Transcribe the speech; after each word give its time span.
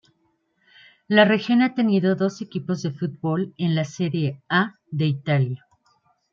La 1.07 1.25
región 1.25 1.61
ha 1.61 1.75
tenido 1.75 2.15
dos 2.15 2.41
equipos 2.41 2.81
de 2.81 2.89
fútbol 2.91 3.53
en 3.59 3.75
la 3.75 3.85
Serie 3.85 4.41
A 4.49 4.79
de 4.89 5.05
Italia. 5.05 5.63